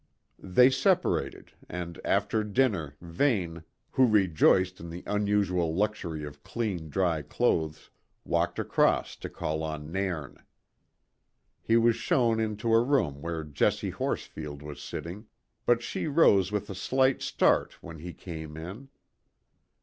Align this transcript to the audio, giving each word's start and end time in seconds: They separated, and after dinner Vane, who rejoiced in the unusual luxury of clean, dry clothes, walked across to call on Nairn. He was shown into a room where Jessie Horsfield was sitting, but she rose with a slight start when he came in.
They 0.39 0.71
separated, 0.71 1.51
and 1.69 2.01
after 2.03 2.43
dinner 2.43 2.95
Vane, 3.01 3.61
who 3.91 4.07
rejoiced 4.07 4.79
in 4.79 4.89
the 4.89 5.03
unusual 5.05 5.75
luxury 5.75 6.23
of 6.23 6.41
clean, 6.41 6.89
dry 6.89 7.21
clothes, 7.21 7.91
walked 8.25 8.57
across 8.57 9.15
to 9.17 9.29
call 9.29 9.61
on 9.61 9.91
Nairn. 9.91 10.41
He 11.61 11.77
was 11.77 11.97
shown 11.97 12.39
into 12.39 12.73
a 12.73 12.81
room 12.83 13.21
where 13.21 13.43
Jessie 13.43 13.91
Horsfield 13.91 14.63
was 14.63 14.81
sitting, 14.81 15.27
but 15.67 15.83
she 15.83 16.07
rose 16.07 16.51
with 16.51 16.67
a 16.71 16.73
slight 16.73 17.21
start 17.21 17.73
when 17.83 17.99
he 17.99 18.11
came 18.11 18.57
in. 18.57 18.89